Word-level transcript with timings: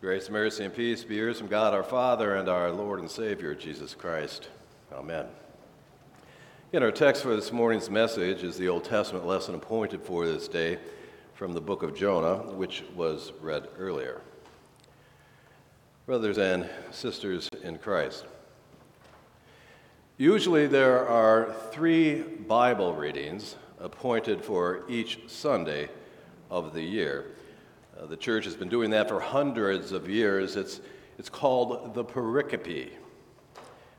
Grace, 0.00 0.30
mercy, 0.30 0.64
and 0.64 0.74
peace 0.74 1.04
be 1.04 1.16
yours 1.16 1.38
from 1.38 1.48
God 1.48 1.74
our 1.74 1.82
Father 1.82 2.36
and 2.36 2.48
our 2.48 2.72
Lord 2.72 3.00
and 3.00 3.10
Savior, 3.10 3.54
Jesus 3.54 3.92
Christ. 3.92 4.48
Amen. 4.90 5.26
In 6.72 6.82
our 6.82 6.90
text 6.90 7.22
for 7.22 7.36
this 7.36 7.52
morning's 7.52 7.90
message 7.90 8.42
is 8.42 8.56
the 8.56 8.66
Old 8.66 8.84
Testament 8.84 9.26
lesson 9.26 9.54
appointed 9.54 10.00
for 10.00 10.26
this 10.26 10.48
day 10.48 10.78
from 11.34 11.52
the 11.52 11.60
book 11.60 11.82
of 11.82 11.94
Jonah, 11.94 12.36
which 12.54 12.82
was 12.96 13.32
read 13.42 13.68
earlier. 13.78 14.22
Brothers 16.06 16.38
and 16.38 16.66
sisters 16.90 17.50
in 17.62 17.76
Christ, 17.76 18.24
usually 20.16 20.66
there 20.66 21.06
are 21.06 21.54
three 21.72 22.22
Bible 22.22 22.94
readings 22.94 23.56
appointed 23.78 24.42
for 24.42 24.80
each 24.88 25.20
Sunday 25.26 25.90
of 26.50 26.72
the 26.72 26.82
year. 26.82 27.32
Uh, 27.98 28.06
the 28.06 28.16
church 28.16 28.44
has 28.44 28.54
been 28.54 28.68
doing 28.68 28.90
that 28.90 29.08
for 29.08 29.20
hundreds 29.20 29.92
of 29.92 30.08
years. 30.08 30.56
It's, 30.56 30.80
it's 31.18 31.28
called 31.28 31.94
the 31.94 32.04
pericope. 32.04 32.90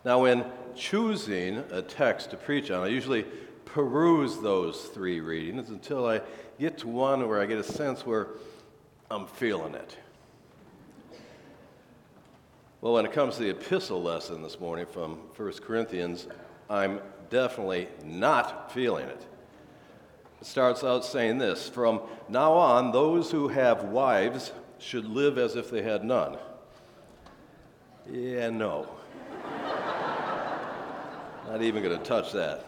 Now, 0.03 0.23
when 0.23 0.45
choosing 0.75 1.57
a 1.71 1.81
text 1.81 2.31
to 2.31 2.37
preach 2.37 2.71
on, 2.71 2.83
I 2.83 2.87
usually 2.87 3.25
peruse 3.65 4.39
those 4.39 4.81
three 4.85 5.19
readings 5.19 5.69
until 5.69 6.07
I 6.07 6.21
get 6.59 6.77
to 6.79 6.87
one 6.87 7.27
where 7.27 7.39
I 7.39 7.45
get 7.45 7.59
a 7.59 7.63
sense 7.63 8.05
where 8.05 8.27
I'm 9.09 9.27
feeling 9.27 9.75
it. 9.75 9.97
Well, 12.81 12.93
when 12.93 13.05
it 13.05 13.11
comes 13.11 13.35
to 13.35 13.43
the 13.43 13.49
epistle 13.51 14.01
lesson 14.01 14.41
this 14.41 14.59
morning 14.59 14.87
from 14.87 15.17
1 15.35 15.53
Corinthians, 15.61 16.27
I'm 16.69 16.99
definitely 17.29 17.87
not 18.03 18.71
feeling 18.71 19.07
it. 19.07 19.23
Starts 20.41 20.83
out 20.83 21.05
saying 21.05 21.37
this 21.37 21.69
From 21.69 22.01
now 22.27 22.53
on, 22.53 22.91
those 22.91 23.31
who 23.31 23.47
have 23.49 23.83
wives 23.85 24.51
should 24.79 25.05
live 25.05 25.37
as 25.37 25.55
if 25.55 25.69
they 25.69 25.83
had 25.83 26.03
none. 26.03 26.37
Yeah, 28.11 28.49
no. 28.49 28.87
Not 31.47 31.61
even 31.61 31.83
going 31.83 31.97
to 31.97 32.03
touch 32.03 32.31
that. 32.31 32.65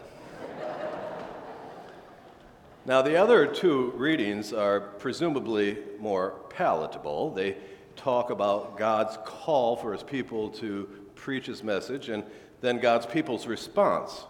Now, 2.86 3.02
the 3.02 3.16
other 3.16 3.46
two 3.46 3.92
readings 3.96 4.52
are 4.52 4.80
presumably 4.80 5.78
more 5.98 6.32
palatable. 6.50 7.32
They 7.32 7.56
talk 7.96 8.30
about 8.30 8.76
God's 8.76 9.16
call 9.24 9.76
for 9.76 9.92
his 9.92 10.02
people 10.02 10.50
to 10.50 10.88
preach 11.14 11.46
his 11.46 11.64
message 11.64 12.10
and 12.10 12.24
then 12.60 12.78
God's 12.78 13.06
people's 13.06 13.46
response. 13.46 14.26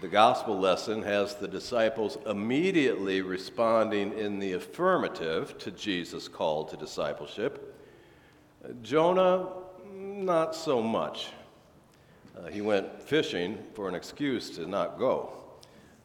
The 0.00 0.08
gospel 0.08 0.58
lesson 0.58 1.02
has 1.02 1.34
the 1.34 1.48
disciples 1.48 2.18
immediately 2.26 3.22
responding 3.22 4.18
in 4.18 4.38
the 4.38 4.52
affirmative 4.52 5.56
to 5.58 5.70
Jesus' 5.70 6.28
call 6.28 6.64
to 6.66 6.76
discipleship. 6.76 7.74
Jonah, 8.82 9.48
not 9.94 10.54
so 10.54 10.82
much. 10.82 11.28
Uh, 12.36 12.48
he 12.48 12.60
went 12.60 13.00
fishing 13.02 13.58
for 13.74 13.88
an 13.88 13.94
excuse 13.94 14.50
to 14.50 14.66
not 14.66 14.98
go. 14.98 15.32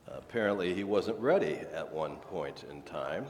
Apparently, 0.08 0.74
he 0.74 0.84
wasn't 0.84 1.20
ready 1.20 1.60
at 1.74 1.92
one 1.92 2.18
point 2.18 2.66
in 2.70 2.82
time. 2.84 3.26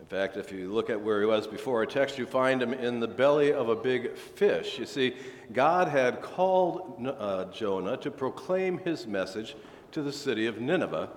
In 0.00 0.06
fact, 0.06 0.36
if 0.36 0.52
you 0.52 0.70
look 0.70 0.90
at 0.90 1.00
where 1.00 1.20
he 1.20 1.26
was 1.26 1.46
before 1.46 1.78
our 1.78 1.86
text, 1.86 2.18
you 2.18 2.26
find 2.26 2.62
him 2.62 2.74
in 2.74 3.00
the 3.00 3.08
belly 3.08 3.52
of 3.52 3.68
a 3.68 3.76
big 3.76 4.16
fish. 4.16 4.78
You 4.78 4.86
see, 4.86 5.14
God 5.52 5.88
had 5.88 6.20
called 6.20 7.06
uh, 7.18 7.46
Jonah 7.46 7.96
to 7.98 8.10
proclaim 8.10 8.78
his 8.78 9.06
message 9.06 9.56
to 9.92 10.02
the 10.02 10.12
city 10.12 10.46
of 10.46 10.60
Nineveh. 10.60 11.08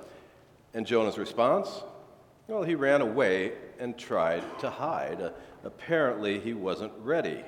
And 0.73 0.85
Jonah's 0.85 1.17
response? 1.17 1.83
Well, 2.47 2.63
he 2.63 2.75
ran 2.75 3.01
away 3.01 3.53
and 3.79 3.97
tried 3.97 4.43
to 4.59 4.69
hide. 4.69 5.21
Uh, 5.21 5.31
apparently, 5.63 6.39
he 6.39 6.53
wasn't 6.53 6.93
ready. 6.99 7.43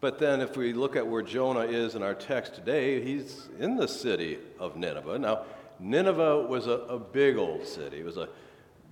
But 0.00 0.18
then, 0.18 0.40
if 0.40 0.56
we 0.56 0.72
look 0.74 0.96
at 0.96 1.06
where 1.06 1.22
Jonah 1.22 1.60
is 1.60 1.94
in 1.94 2.02
our 2.02 2.14
text 2.14 2.54
today, 2.54 3.02
he's 3.02 3.48
in 3.58 3.76
the 3.76 3.88
city 3.88 4.38
of 4.60 4.76
Nineveh. 4.76 5.18
Now, 5.18 5.44
Nineveh 5.80 6.46
was 6.46 6.66
a, 6.66 6.72
a 6.72 6.98
big 6.98 7.36
old 7.36 7.66
city. 7.66 7.98
It 8.00 8.04
was 8.04 8.16
a 8.16 8.28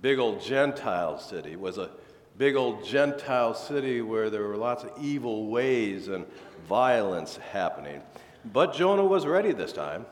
big 0.03 0.19
old 0.19 0.41
Gentile 0.41 1.17
city. 1.17 1.53
It 1.53 1.59
was 1.61 1.77
a 1.77 1.89
big 2.37 2.57
old 2.57 2.85
Gentile 2.85 3.53
city 3.53 4.01
where 4.01 4.29
there 4.29 4.43
were 4.43 4.57
lots 4.57 4.83
of 4.83 4.91
evil 5.01 5.47
ways 5.47 6.09
and 6.09 6.25
violence 6.67 7.37
happening. 7.37 8.01
But 8.43 8.73
Jonah 8.73 9.05
was 9.05 9.25
ready 9.25 9.53
this 9.53 9.71
time. 9.71 10.05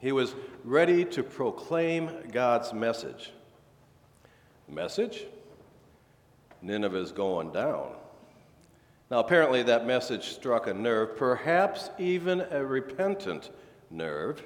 He 0.00 0.10
was 0.10 0.34
ready 0.64 1.04
to 1.04 1.22
proclaim 1.22 2.10
God's 2.32 2.72
message. 2.72 3.30
Message? 4.70 5.24
Nineveh 6.62 6.96
is 6.96 7.12
going 7.12 7.52
down. 7.52 7.92
Now, 9.10 9.18
apparently, 9.18 9.62
that 9.64 9.86
message 9.86 10.30
struck 10.30 10.66
a 10.66 10.72
nerve, 10.72 11.18
perhaps 11.18 11.90
even 11.98 12.40
a 12.40 12.64
repentant 12.64 13.50
nerve, 13.90 14.42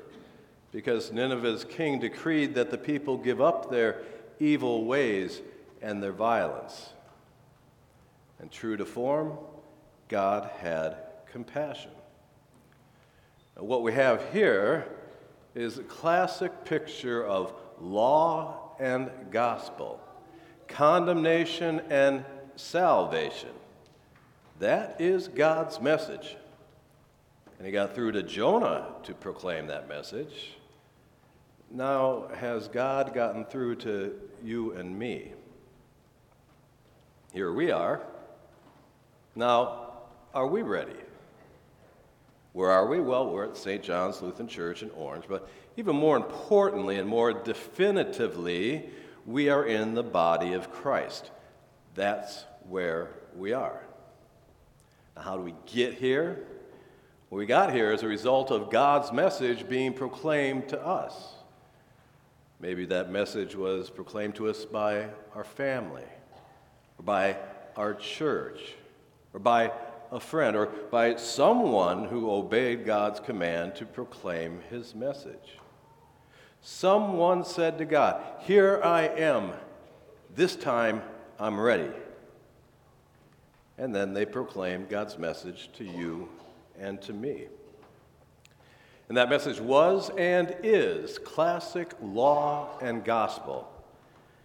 because 0.73 1.13
Nineveh's 1.13 1.65
king 1.65 2.01
decreed 2.01 2.57
that 2.57 2.73
the 2.73 2.79
people 2.79 3.17
give 3.17 3.41
up 3.41 3.71
their 3.71 4.03
evil 4.41 4.85
ways 4.85 5.41
and 5.83 6.03
their 6.03 6.13
violence. 6.13 6.91
And 8.39 8.51
true 8.51 8.77
to 8.77 8.85
form, 8.85 9.37
God 10.09 10.51
had 10.61 10.97
compassion. 11.31 11.91
What 13.57 13.83
we 13.83 13.93
have 13.93 14.25
here 14.33 14.87
is 15.55 15.79
a 15.79 15.83
classic 15.83 16.65
picture 16.65 17.25
of 17.25 17.53
law 17.81 18.77
and 18.79 19.11
gospel, 19.31 20.01
condemnation 20.69 21.81
and 21.91 22.25
salvation. 22.55 23.51
That 24.61 25.01
is 25.01 25.29
God's 25.29 25.81
message. 25.81 26.37
And 27.59 27.67
he 27.67 27.73
got 27.73 27.95
through 27.95 28.13
to 28.13 28.23
Jonah 28.23 28.87
to 29.03 29.15
proclaim 29.15 29.67
that 29.67 29.89
message. 29.89 30.53
Now, 31.71 32.29
has 32.37 32.69
God 32.69 33.13
gotten 33.13 33.45
through 33.45 33.77
to 33.77 34.19
you 34.45 34.73
and 34.73 34.99
me? 34.99 35.33
Here 37.33 37.53
we 37.53 37.71
are. 37.71 38.03
Now, 39.35 39.93
are 40.35 40.47
we 40.47 40.63
ready? 40.63 40.93
Where 42.53 42.71
are 42.71 42.87
we? 42.87 43.01
Well, 43.01 43.31
we're 43.31 43.45
at 43.45 43.57
St. 43.57 43.83
John's 43.83 44.21
Lutheran 44.21 44.49
Church 44.49 44.83
in 44.83 44.91
Orange, 44.91 45.27
but 45.29 45.49
even 45.77 45.95
more 45.95 46.17
importantly 46.17 46.99
and 46.99 47.09
more 47.09 47.33
definitively, 47.33 48.91
we 49.27 49.49
are 49.49 49.65
in 49.65 49.95
the 49.95 50.03
body 50.03 50.55
of 50.55 50.73
Christ. 50.73 51.31
That's 51.95 52.45
where 52.69 53.11
we 53.37 53.53
are. 53.53 53.83
Now, 55.15 55.23
how 55.23 55.37
do 55.37 55.43
we 55.43 55.55
get 55.67 55.95
here? 55.95 56.47
Well, 57.31 57.39
we 57.39 57.47
got 57.47 57.73
here 57.73 57.93
as 57.93 58.03
a 58.03 58.09
result 58.09 58.51
of 58.51 58.71
God's 58.71 59.13
message 59.13 59.69
being 59.69 59.93
proclaimed 59.93 60.69
to 60.71 60.85
us. 60.85 61.35
Maybe 62.61 62.87
that 62.87 63.11
message 63.11 63.55
was 63.55 63.91
proclaimed 63.91 64.35
to 64.37 64.49
us 64.49 64.65
by 64.65 65.09
our 65.35 65.45
family, 65.45 66.05
or 66.99 67.05
by 67.05 67.37
our 67.77 67.95
church, 67.95 68.75
or 69.33 69.41
by 69.41 69.73
a 70.11 70.19
friend, 70.19 70.57
or 70.57 70.67
by 70.67 71.17
someone 71.17 72.07
who 72.07 72.31
obeyed 72.31 72.85
God's 72.85 73.21
command 73.21 73.77
to 73.77 73.87
proclaim 73.87 74.61
his 74.71 74.95
message. 74.95 75.59
Someone 76.61 77.45
said 77.45 77.79
to 77.79 77.85
God, 77.85 78.21
Here 78.41 78.81
I 78.83 79.03
am. 79.03 79.53
This 80.35 80.57
time 80.57 81.03
I'm 81.39 81.61
ready 81.61 81.91
and 83.79 83.95
then 83.95 84.13
they 84.13 84.27
proclaimed 84.27 84.89
God's 84.89 85.17
message 85.17 85.71
to 85.79 85.85
you 85.85 86.29
and 86.79 87.01
to 87.03 87.13
me. 87.13 87.47
And 89.09 89.17
that 89.17 89.31
message 89.31 89.59
was 89.59 90.11
and 90.19 90.55
is 90.63 91.19
classic 91.19 91.95
law 92.03 92.79
and 92.83 93.05
gospel. 93.05 93.67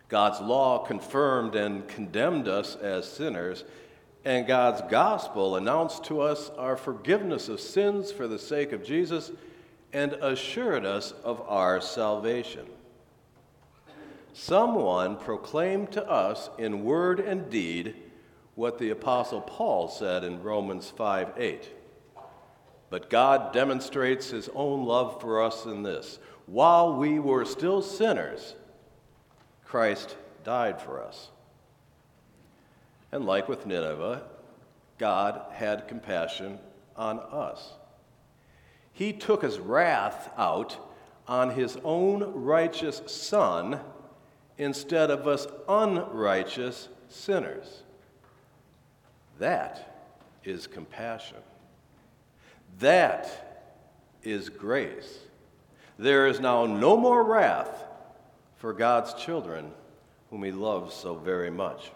God's 0.08 0.40
law 0.40 0.80
confirmed 0.80 1.56
and 1.56 1.88
condemned 1.88 2.48
us 2.48 2.76
as 2.76 3.12
sinners, 3.12 3.66
and 4.24 4.48
God's 4.48 4.82
gospel 4.90 5.58
announced 5.58 6.06
to 6.06 6.22
us 6.22 6.50
our 6.58 6.78
forgiveness 6.78 7.50
of 7.50 7.60
sins 7.60 8.12
for 8.12 8.28
the 8.28 8.40
sake 8.40 8.72
of 8.72 8.86
Jesus 8.86 9.32
and 9.92 10.14
assured 10.14 10.86
us 10.86 11.14
of 11.24 11.42
our 11.48 11.82
salvation. 11.82 12.66
Someone 14.34 15.18
proclaimed 15.18 15.92
to 15.92 16.10
us 16.10 16.50
in 16.58 16.84
word 16.84 17.20
and 17.20 17.50
deed 17.50 17.96
what 18.56 18.80
the 18.80 18.92
Apostle 18.92 19.42
Paul 19.42 19.88
said 19.90 20.24
in 20.24 20.42
Romans 20.42 20.90
5 20.90 21.34
8. 21.38 21.70
But 22.94 23.10
God 23.10 23.54
demonstrates 23.54 24.30
his 24.30 24.52
own 24.54 24.86
love 24.86 25.20
for 25.20 25.42
us 25.42 25.66
in 25.66 25.82
this 25.82 26.20
while 26.46 26.94
we 26.94 27.18
were 27.18 27.44
still 27.44 27.82
sinners, 27.82 28.54
Christ 29.66 30.16
died 30.44 30.80
for 30.80 31.02
us. 31.02 31.30
And 33.12 33.26
like 33.26 33.50
with 33.50 33.66
Nineveh, 33.66 34.22
God 35.00 35.42
had 35.54 35.88
compassion 35.88 36.60
on 36.96 37.18
us. 37.18 37.74
He 38.92 39.12
took 39.12 39.42
his 39.42 39.58
wrath 39.58 40.30
out 40.38 40.78
on 41.28 41.50
his 41.50 41.80
own 41.84 42.44
righteous 42.44 43.02
Son 43.08 43.80
instead 44.60 45.10
of 45.10 45.28
us 45.28 45.48
unrighteous 45.68 46.90
sinners. 47.10 47.82
That 49.40 50.14
is 50.44 50.68
compassion. 50.68 51.40
That 52.80 53.30
is 54.24 54.50
grace. 54.50 55.20
There 55.98 56.28
is 56.28 56.40
now 56.40 56.66
no 56.66 56.98
more 56.98 57.24
wrath 57.24 57.84
for 58.58 58.74
God's 58.74 59.14
children 59.14 59.72
whom 60.30 60.44
he 60.44 60.52
loves 60.52 60.96
so 60.96 61.16
very 61.16 61.52
much. 61.52 61.92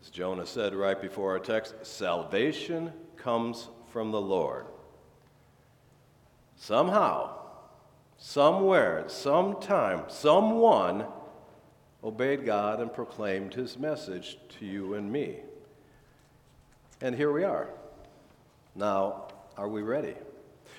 As 0.00 0.10
Jonah 0.10 0.46
said 0.46 0.74
right 0.74 1.00
before 1.00 1.32
our 1.32 1.38
text, 1.38 1.74
salvation 1.84 2.92
comes 3.16 3.68
from 3.92 4.10
the 4.10 4.20
Lord. 4.20 4.66
Somehow, 6.56 7.36
somewhere, 8.16 9.04
sometime, 9.08 10.04
someone 10.08 11.04
obeyed 12.02 12.44
God 12.46 12.80
and 12.80 12.92
proclaimed 12.92 13.54
his 13.54 13.76
message 13.78 14.38
to 14.58 14.66
you 14.66 14.94
and 14.94 15.10
me. 15.10 15.36
And 17.00 17.14
here 17.14 17.32
we 17.32 17.44
are. 17.44 17.68
Now, 18.74 19.28
are 19.56 19.68
we 19.68 19.82
ready? 19.82 20.14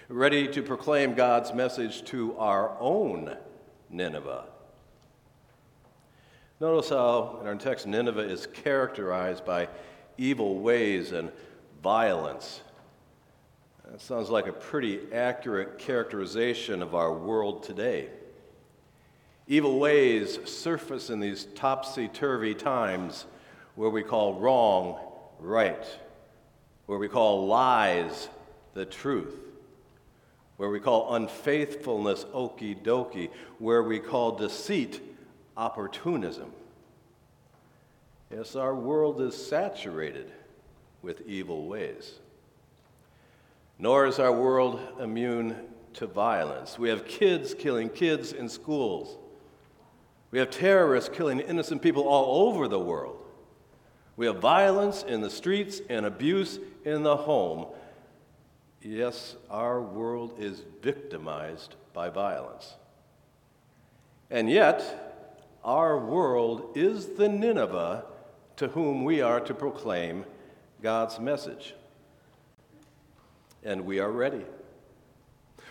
Ready 0.08 0.48
to 0.50 0.64
proclaim 0.64 1.14
God's 1.14 1.54
message 1.54 2.04
to 2.06 2.38
our 2.38 2.78
own 2.80 3.36
Nineveh? 3.90 4.46
Notice 6.60 6.90
how 6.90 7.40
in 7.42 7.48
our 7.48 7.56
text 7.56 7.88
Nineveh 7.88 8.28
is 8.28 8.48
characterized 8.48 9.46
by 9.46 9.68
evil 10.18 10.60
ways 10.60 11.12
and 11.12 11.32
violence. 11.82 12.62
That 13.90 14.02
sounds 14.02 14.30
like 14.30 14.48
a 14.48 14.54
pretty 14.54 15.00
accurate 15.14 15.80
characterization 15.80 16.82
of 16.82 16.94
our 16.94 17.14
world 17.14 17.64
today. 17.64 18.10
Evil 19.48 19.80
ways 19.80 20.38
surface 20.46 21.10
in 21.10 21.20
these 21.20 21.48
topsy 21.56 22.08
turvy 22.08 22.54
times 22.54 23.26
where 23.76 23.90
we 23.90 24.04
call 24.04 24.36
wrong 24.36 25.00
right, 25.40 25.86
where 26.90 26.98
we 26.98 27.08
call 27.08 27.46
lies 27.46 28.30
the 28.74 28.84
truth, 28.84 29.36
where 30.58 30.72
we 30.72 30.80
call 30.80 31.14
unfaithfulness 31.14 32.26
okey 32.34 32.74
dokey, 32.74 33.30
where 33.60 33.84
we 33.84 34.00
call 34.00 34.32
deceit 34.32 35.00
opportunism. 35.56 36.52
Yes, 38.32 38.56
our 38.56 38.74
world 38.74 39.22
is 39.22 39.36
saturated 39.36 40.32
with 41.04 41.22
evil 41.28 41.68
ways. 41.68 42.16
Nor 43.78 44.08
is 44.08 44.18
our 44.18 44.34
world 44.34 44.80
immune 45.00 45.58
to 45.94 46.08
violence. 46.08 46.80
We 46.80 46.90
have 46.90 47.06
kids 47.06 47.54
killing 47.54 47.90
kids 47.90 48.34
in 48.34 48.50
schools. 48.50 49.16
We 50.32 50.40
have 50.40 50.50
terrorists 50.50 51.12
killing 51.14 51.40
innocent 51.40 51.84
people 51.84 52.08
all 52.08 52.48
over 52.48 52.68
the 52.68 52.80
world. 52.80 53.19
We 54.20 54.26
have 54.26 54.40
violence 54.40 55.04
in 55.04 55.22
the 55.22 55.30
streets 55.30 55.80
and 55.88 56.06
abuse 56.06 56.60
in 56.84 57.04
the 57.04 57.16
home. 57.16 57.68
Yes, 58.82 59.38
our 59.50 59.82
world 59.82 60.34
is 60.38 60.62
victimized 60.82 61.76
by 61.94 62.10
violence. 62.10 62.74
And 64.30 64.50
yet, 64.50 65.56
our 65.64 65.98
world 65.98 66.74
is 66.76 67.16
the 67.16 67.30
Nineveh 67.30 68.04
to 68.58 68.68
whom 68.68 69.06
we 69.06 69.22
are 69.22 69.40
to 69.40 69.54
proclaim 69.54 70.26
God's 70.82 71.18
message. 71.18 71.74
And 73.64 73.86
we 73.86 74.02
are 74.02 74.12
ready. 74.12 74.44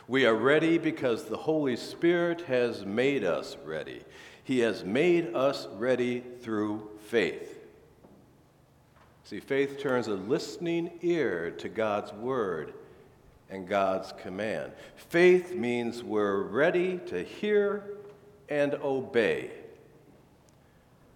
We 0.06 0.24
are 0.24 0.34
ready 0.34 0.78
because 0.78 1.24
the 1.24 1.36
Holy 1.36 1.76
Spirit 1.76 2.40
has 2.46 2.86
made 2.86 3.24
us 3.24 3.58
ready. 3.62 4.04
He 4.42 4.60
has 4.60 4.84
made 4.84 5.34
us 5.34 5.68
ready 5.74 6.24
through 6.40 6.88
faith. 7.08 7.57
See, 9.28 9.40
faith 9.40 9.78
turns 9.78 10.06
a 10.06 10.14
listening 10.14 10.90
ear 11.02 11.50
to 11.58 11.68
God's 11.68 12.14
word 12.14 12.72
and 13.50 13.68
God's 13.68 14.14
command. 14.22 14.72
Faith 14.96 15.54
means 15.54 16.02
we're 16.02 16.44
ready 16.44 16.96
to 17.08 17.22
hear 17.22 17.84
and 18.48 18.72
obey. 18.76 19.50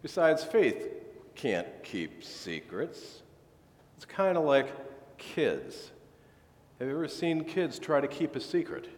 Besides, 0.03 0.45
faith 0.45 0.91
can't 1.35 1.67
keep 1.83 2.23
secrets. 2.23 3.23
It's 3.97 4.05
kind 4.05 4.37
of 4.37 4.45
like 4.45 4.69
kids. 5.17 5.91
Have 6.81 6.89
you 6.89 6.95
ever 6.95 7.09
seen 7.09 7.45
kids 7.45 7.79
try 7.79 8.03
to 8.03 8.09
keep 8.09 8.37
a 8.37 8.41
secret? 8.41 8.91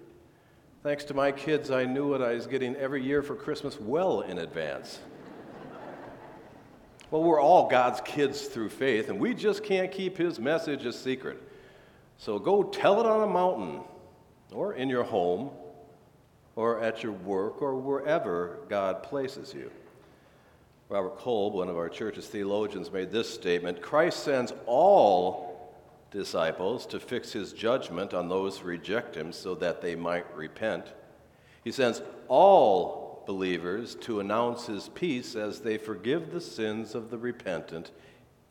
Thanks 0.83 1.05
to 1.05 1.15
my 1.15 1.31
kids, 1.31 1.71
I 1.71 1.85
knew 1.85 2.11
what 2.11 2.21
I 2.21 2.33
was 2.33 2.49
getting 2.49 2.75
every 2.75 3.05
year 3.05 3.23
for 3.23 3.37
Christmas 3.37 3.79
well 3.79 4.23
in 4.23 4.39
advance. 4.39 4.99
Well, 7.15 7.23
we're 7.23 7.41
all 7.41 7.69
God's 7.69 8.01
kids 8.01 8.47
through 8.47 8.71
faith, 8.71 9.09
and 9.09 9.21
we 9.21 9.35
just 9.35 9.63
can't 9.63 9.93
keep 9.93 10.19
His 10.19 10.41
message 10.41 10.85
a 10.85 10.93
secret. 10.93 11.41
So 12.19 12.41
go 12.41 12.65
tell 12.65 12.99
it 12.99 13.07
on 13.07 13.23
a 13.23 13.33
mountain, 13.33 13.83
or 14.51 14.75
in 14.75 14.89
your 14.89 15.05
home, 15.05 15.51
or 16.57 16.81
at 16.81 17.05
your 17.05 17.13
work, 17.13 17.63
or 17.63 17.77
wherever 17.77 18.59
God 18.69 19.05
places 19.05 19.55
you. 19.55 19.71
Robert 20.89 21.17
Kolb, 21.17 21.55
one 21.55 21.69
of 21.69 21.77
our 21.77 21.89
church's 21.89 22.27
theologians, 22.27 22.91
made 22.91 23.13
this 23.13 23.33
statement 23.33 23.81
Christ 23.81 24.25
sends 24.25 24.53
all 24.67 25.73
disciples 26.11 26.85
to 26.87 26.99
fix 26.99 27.31
his 27.31 27.53
judgment 27.53 28.13
on 28.13 28.29
those 28.29 28.59
who 28.59 28.67
reject 28.67 29.17
him 29.17 29.31
so 29.31 29.55
that 29.55 29.81
they 29.81 29.95
might 29.95 30.27
repent. 30.35 30.87
He 31.63 31.71
sends 31.71 32.03
all 32.27 33.04
believers 33.27 33.95
to 33.97 34.21
announce 34.21 34.67
his 34.67 34.89
peace 34.89 35.35
as 35.35 35.61
they 35.61 35.79
forgive 35.79 36.33
the 36.33 36.41
sins 36.41 36.95
of 36.95 37.11
the 37.11 37.19
repentant 37.19 37.91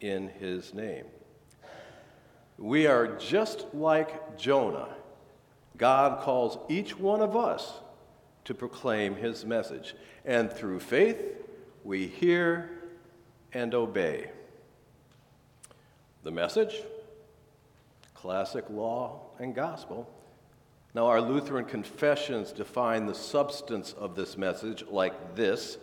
in 0.02 0.30
his 0.30 0.74
name. 0.74 1.06
We 2.58 2.88
are 2.88 3.08
just 3.18 3.66
like 3.74 4.38
Jonah. 4.38 4.90
God 5.78 6.22
calls 6.22 6.58
each 6.70 6.98
one 6.98 7.22
of 7.22 7.36
us 7.36 7.74
to 8.46 8.54
proclaim 8.54 9.16
his 9.16 9.46
message. 9.46 9.96
And 10.26 10.52
through 10.52 10.80
faith, 10.80 11.22
we 11.84 12.08
hear 12.08 12.70
and 13.54 13.74
obey. 13.74 14.30
The 16.24 16.32
message, 16.32 16.82
classic 18.14 18.70
law 18.70 19.22
and 19.40 19.54
gospel. 19.54 20.10
Now, 20.96 21.08
our 21.08 21.22
Lutheran 21.22 21.66
confessions 21.66 22.52
define 22.52 23.06
the 23.06 23.16
substance 23.16 23.94
of 23.94 24.16
this 24.16 24.38
message 24.38 24.84
like 24.90 25.36
this 25.36 25.78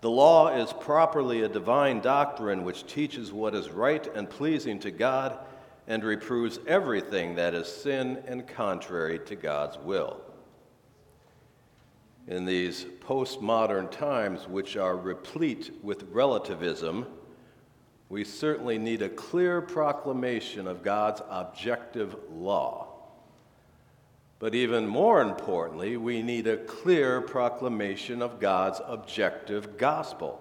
The 0.00 0.10
law 0.10 0.48
is 0.48 0.72
properly 0.72 1.42
a 1.42 1.48
divine 1.48 2.00
doctrine 2.00 2.64
which 2.64 2.86
teaches 2.86 3.32
what 3.32 3.54
is 3.54 3.70
right 3.70 4.06
and 4.14 4.28
pleasing 4.28 4.78
to 4.80 4.90
God 4.90 5.38
and 5.86 6.02
reproves 6.02 6.58
everything 6.66 7.36
that 7.36 7.54
is 7.54 7.68
sin 7.68 8.22
and 8.26 8.46
contrary 8.46 9.18
to 9.26 9.36
God's 9.36 9.78
will 9.78 10.20
in 12.26 12.44
these 12.44 12.84
postmodern 13.00 13.90
times, 13.90 14.48
which 14.48 14.76
are 14.76 14.96
replete 14.96 15.70
with 15.82 16.04
relativism, 16.10 17.06
we 18.08 18.24
certainly 18.24 18.78
need 18.78 19.02
a 19.02 19.08
clear 19.08 19.60
proclamation 19.60 20.66
of 20.66 20.82
God's 20.82 21.20
objective 21.28 22.16
law. 22.30 22.83
But 24.38 24.54
even 24.54 24.86
more 24.86 25.22
importantly, 25.22 25.96
we 25.96 26.22
need 26.22 26.46
a 26.46 26.56
clear 26.56 27.20
proclamation 27.20 28.20
of 28.20 28.40
God's 28.40 28.80
objective 28.86 29.76
gospel. 29.78 30.40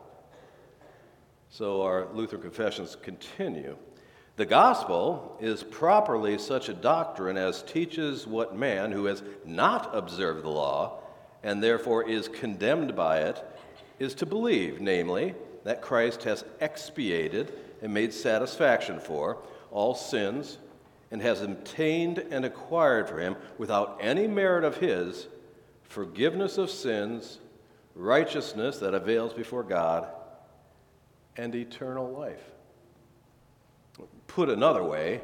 So 1.50 1.84
our 1.84 2.08
Lutheran 2.14 2.42
confessions 2.42 2.98
continue. 3.02 3.78
The 4.36 4.46
gospel 4.46 5.38
is 5.40 5.62
properly 5.62 6.40
such 6.40 6.68
a 6.68 6.74
doctrine 6.74 7.38
as 7.38 7.62
teaches 7.62 8.26
what 8.26 8.56
man 8.56 8.92
who 8.92 9.06
has 9.06 9.22
not 9.46 9.96
observed 9.96 10.44
the 10.44 10.50
law 10.50 11.00
and 11.44 11.62
therefore 11.62 12.10
is 12.10 12.28
condemned 12.28 12.96
by 12.96 13.20
it, 13.20 13.44
is 14.00 14.16
to 14.16 14.26
believe, 14.26 14.82
namely, 14.82 15.36
that 15.66 15.82
Christ 15.82 16.24
has 16.24 16.44
expiated 16.62 17.54
and 17.82 17.94
made 17.94 18.14
satisfaction 18.14 19.00
for 19.00 19.38
all 19.70 19.94
sins 19.94 20.58
and 21.14 21.22
has 21.22 21.42
obtained 21.42 22.18
and 22.18 22.44
acquired 22.44 23.08
for 23.08 23.18
him, 23.20 23.38
without 23.58 23.98
any 24.02 24.28
merit 24.28 24.66
of 24.66 24.76
his, 24.76 25.28
forgiveness 25.84 26.58
of 26.58 26.70
sins, 26.70 27.40
righteousness 27.96 28.80
that 28.80 28.94
avails 28.94 29.34
before 29.34 29.64
God, 29.64 30.10
and 31.38 31.56
eternal 31.56 32.12
life. 32.12 32.44
Put 34.28 34.50
another 34.50 34.84
way, 34.84 35.22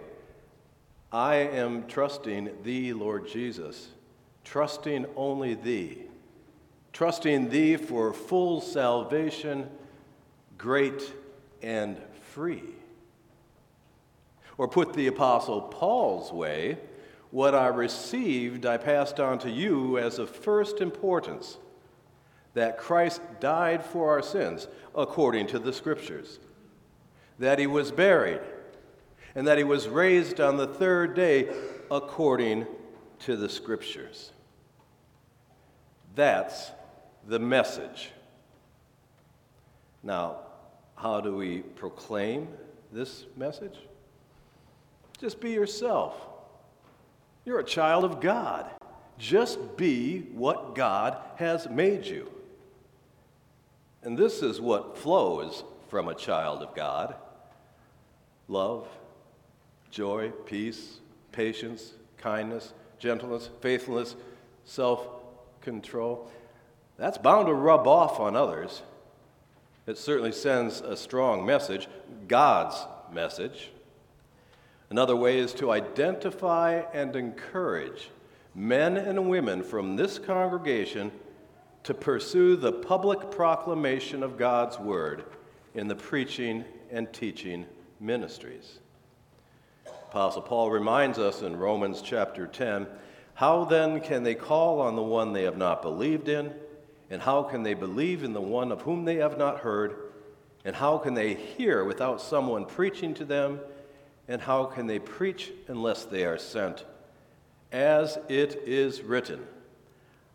I 1.11 1.35
am 1.35 1.87
trusting 1.87 2.63
thee, 2.63 2.93
Lord 2.93 3.27
Jesus, 3.27 3.89
trusting 4.45 5.05
only 5.17 5.55
thee 5.55 6.05
trusting 6.93 7.49
thee 7.49 7.77
for 7.77 8.13
full 8.13 8.61
salvation, 8.61 9.69
great 10.57 11.13
and 11.61 11.97
free. 12.31 12.63
Or 14.59 14.67
put 14.67 14.91
the 14.91 15.07
Apostle 15.07 15.61
Paul's 15.61 16.33
way, 16.33 16.77
what 17.31 17.55
I 17.55 17.67
received 17.67 18.65
I 18.65 18.75
passed 18.75 19.17
on 19.17 19.39
to 19.39 19.49
you 19.49 19.97
as 19.97 20.19
of 20.19 20.29
first 20.29 20.81
importance 20.81 21.57
that 22.55 22.77
Christ 22.77 23.21
died 23.39 23.85
for 23.85 24.09
our 24.09 24.21
sins 24.21 24.67
according 24.93 25.47
to 25.47 25.59
the 25.59 25.71
Scriptures, 25.71 26.39
that 27.39 27.57
he 27.57 27.67
was 27.67 27.93
buried, 27.93 28.41
and 29.33 29.47
that 29.47 29.57
he 29.57 29.63
was 29.63 29.87
raised 29.87 30.41
on 30.41 30.57
the 30.57 30.67
third 30.67 31.15
day 31.15 31.47
according 31.89 32.67
to 33.19 33.37
the 33.37 33.47
Scriptures. 33.47 34.33
That's 36.15 36.71
the 37.25 37.39
message. 37.39 38.09
Now, 40.03 40.39
how 40.97 41.21
do 41.21 41.33
we 41.33 41.59
proclaim 41.59 42.49
this 42.91 43.25
message? 43.37 43.77
Just 45.19 45.41
be 45.41 45.51
yourself. 45.51 46.15
You're 47.45 47.59
a 47.59 47.63
child 47.63 48.05
of 48.05 48.21
God. 48.21 48.69
Just 49.17 49.75
be 49.75 50.19
what 50.33 50.75
God 50.75 51.17
has 51.35 51.69
made 51.69 52.05
you. 52.05 52.31
And 54.01 54.17
this 54.17 54.41
is 54.41 54.61
what 54.61 54.97
flows 54.97 55.63
from 55.89 56.07
a 56.07 56.15
child 56.15 56.61
of 56.61 56.73
God 56.75 57.15
love, 58.47 58.87
joy, 59.91 60.31
peace, 60.45 60.99
patience, 61.31 61.93
kindness, 62.17 62.73
gentleness, 62.97 63.49
faithfulness, 63.61 64.15
self 64.65 65.07
control. 65.61 66.29
That's 66.97 67.17
bound 67.17 67.47
to 67.47 67.53
rub 67.53 67.87
off 67.87 68.19
on 68.19 68.35
others. 68.35 68.81
It 69.85 69.97
certainly 69.97 70.31
sends 70.31 70.81
a 70.81 70.95
strong 70.95 71.45
message, 71.45 71.87
God's 72.27 72.75
message. 73.11 73.71
Another 74.89 75.15
way 75.15 75.37
is 75.37 75.53
to 75.55 75.71
identify 75.71 76.81
and 76.93 77.15
encourage 77.15 78.09
men 78.55 78.97
and 78.97 79.29
women 79.29 79.63
from 79.63 79.95
this 79.95 80.17
congregation 80.17 81.11
to 81.83 81.93
pursue 81.93 82.55
the 82.55 82.71
public 82.71 83.31
proclamation 83.31 84.23
of 84.23 84.37
God's 84.37 84.79
Word 84.79 85.23
in 85.75 85.87
the 85.87 85.95
preaching 85.95 86.65
and 86.91 87.11
teaching 87.13 87.65
ministries. 87.99 88.79
Apostle 90.09 90.41
Paul 90.41 90.71
reminds 90.71 91.19
us 91.19 91.43
in 91.43 91.55
Romans 91.55 92.01
chapter 92.01 92.47
10 92.47 92.87
how 93.39 93.63
then 93.63 94.01
can 94.01 94.23
they 94.23 94.35
call 94.35 94.81
on 94.81 94.97
the 94.97 95.01
one 95.01 95.31
they 95.31 95.43
have 95.43 95.55
not 95.55 95.81
believed 95.81 96.27
in? 96.27 96.53
And 97.09 97.21
how 97.21 97.41
can 97.43 97.63
they 97.63 97.73
believe 97.73 98.25
in 98.25 98.33
the 98.33 98.41
one 98.41 98.69
of 98.69 98.81
whom 98.81 99.05
they 99.05 99.15
have 99.15 99.37
not 99.37 99.59
heard? 99.59 99.95
And 100.65 100.75
how 100.75 100.97
can 100.97 101.13
they 101.13 101.35
hear 101.35 101.85
without 101.85 102.19
someone 102.19 102.65
preaching 102.65 103.13
to 103.13 103.23
them? 103.23 103.61
And 104.29 104.41
how 104.41 104.65
can 104.65 104.87
they 104.87 104.99
preach 104.99 105.51
unless 105.67 106.05
they 106.05 106.23
are 106.23 106.37
sent? 106.37 106.85
As 107.71 108.17
it 108.29 108.61
is 108.65 109.01
written, 109.01 109.45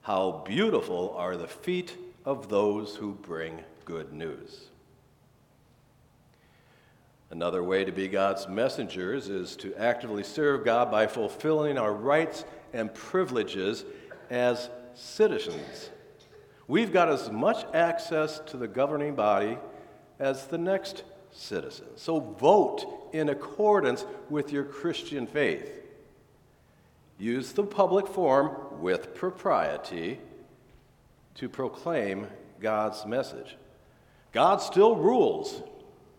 How 0.03 0.43
beautiful 0.45 1.15
are 1.17 1.37
the 1.37 1.49
feet 1.49 1.97
of 2.25 2.49
those 2.49 2.97
who 2.97 3.13
bring 3.13 3.61
good 3.85 4.13
news. 4.13 4.67
Another 7.31 7.63
way 7.63 7.85
to 7.85 7.93
be 7.93 8.09
God's 8.09 8.49
messengers 8.49 9.29
is 9.29 9.57
to 9.57 9.75
actively 9.77 10.23
serve 10.23 10.65
God 10.65 10.91
by 10.91 11.07
fulfilling 11.07 11.79
our 11.79 11.93
rights 11.93 12.45
and 12.73 12.93
privileges 12.95 13.85
as 14.31 14.71
citizens. 14.95 15.91
We've 16.67 16.93
got 16.93 17.09
as 17.09 17.31
much 17.31 17.65
access 17.75 18.41
to 18.47 18.57
the 18.57 18.69
governing 18.69 19.15
body 19.15 19.59
as 20.19 20.47
the 20.47 20.59
next 20.59 21.03
citizen. 21.35 21.87
So 21.97 22.21
vote 22.21 23.11
in 23.13 23.29
accordance 23.29 24.05
with 24.31 24.53
your 24.53 24.65
Christian 24.65 25.27
faith. 25.27 25.83
Use 27.19 27.53
the 27.53 27.65
public 27.65 28.07
forum 28.07 28.81
with 28.81 29.15
propriety 29.15 30.19
to 31.37 31.49
proclaim 31.49 32.29
God's 32.61 33.05
message. 33.05 33.57
God 34.33 34.61
still 34.63 34.97
rules 34.97 35.63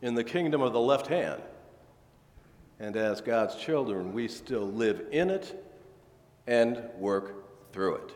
in 0.01 0.15
the 0.15 0.23
kingdom 0.23 0.61
of 0.61 0.73
the 0.73 0.79
left 0.79 1.07
hand. 1.07 1.41
And 2.79 2.95
as 2.95 3.21
God's 3.21 3.55
children, 3.55 4.13
we 4.13 4.27
still 4.27 4.65
live 4.65 5.01
in 5.11 5.29
it 5.29 5.65
and 6.47 6.81
work 6.97 7.71
through 7.71 7.95
it. 7.95 8.11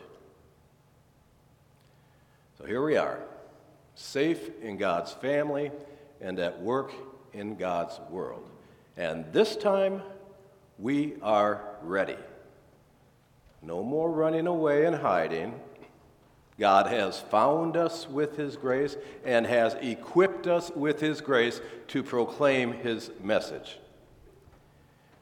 So 2.58 2.66
here 2.66 2.82
we 2.84 2.96
are, 2.96 3.20
safe 3.94 4.50
in 4.62 4.76
God's 4.76 5.12
family 5.12 5.70
and 6.20 6.38
at 6.38 6.60
work 6.60 6.92
in 7.32 7.56
God's 7.56 7.98
world. 8.10 8.48
And 8.96 9.24
this 9.32 9.56
time, 9.56 10.02
we 10.78 11.14
are 11.22 11.62
ready. 11.82 12.16
No 13.62 13.82
more 13.82 14.10
running 14.10 14.46
away 14.46 14.86
and 14.86 14.96
hiding. 14.96 15.58
God 16.58 16.86
has 16.86 17.20
found 17.20 17.76
us 17.76 18.08
with 18.08 18.36
His 18.36 18.56
grace 18.56 18.96
and 19.24 19.46
has 19.46 19.74
equipped 19.74 20.46
us 20.46 20.70
with 20.74 21.00
His 21.00 21.20
grace 21.20 21.60
to 21.88 22.02
proclaim 22.02 22.72
His 22.72 23.10
message. 23.22 23.78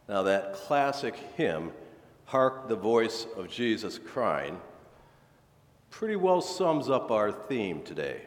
Now, 0.08 0.22
that 0.22 0.54
classic 0.54 1.16
hymn, 1.36 1.72
Hark 2.24 2.68
the 2.68 2.76
Voice 2.76 3.26
of 3.36 3.48
Jesus 3.48 3.98
Crying, 3.98 4.58
pretty 5.90 6.16
well 6.16 6.40
sums 6.40 6.88
up 6.88 7.10
our 7.10 7.30
theme 7.30 7.82
today. 7.82 8.22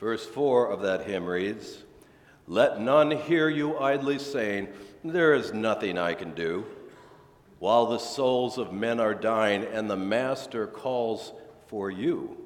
Verse 0.00 0.24
4 0.24 0.70
of 0.70 0.82
that 0.82 1.06
hymn 1.06 1.26
reads 1.26 1.84
Let 2.46 2.80
none 2.80 3.10
hear 3.10 3.48
you 3.48 3.78
idly 3.78 4.18
saying, 4.18 4.68
There 5.04 5.34
is 5.34 5.52
nothing 5.52 5.98
I 5.98 6.14
can 6.14 6.34
do, 6.34 6.66
while 7.58 7.86
the 7.86 7.98
souls 7.98 8.58
of 8.58 8.72
men 8.72 9.00
are 9.00 9.14
dying 9.14 9.64
and 9.64 9.90
the 9.90 9.96
Master 9.96 10.66
calls 10.66 11.32
for 11.66 11.90
you. 11.90 12.36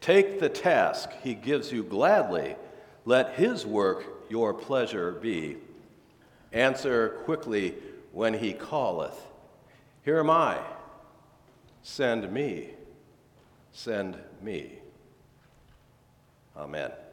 Take 0.00 0.38
the 0.38 0.48
task 0.48 1.10
he 1.22 1.34
gives 1.34 1.72
you 1.72 1.82
gladly, 1.82 2.56
let 3.04 3.34
his 3.34 3.66
work 3.66 4.04
your 4.30 4.54
pleasure 4.54 5.12
be. 5.12 5.56
Answer 6.52 7.20
quickly 7.24 7.74
when 8.12 8.34
he 8.34 8.52
calleth. 8.52 9.20
Here 10.04 10.18
am 10.18 10.30
I 10.30 10.58
Send 11.82 12.30
me, 12.30 12.74
send 13.72 14.18
me. 14.42 14.77
Amen. 16.58 17.07